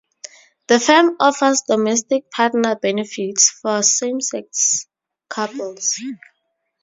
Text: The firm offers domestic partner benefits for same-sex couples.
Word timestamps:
The 0.65 0.79
firm 0.79 1.15
offers 1.19 1.61
domestic 1.61 2.31
partner 2.31 2.75
benefits 2.75 3.51
for 3.51 3.83
same-sex 3.83 4.87
couples. 5.29 6.01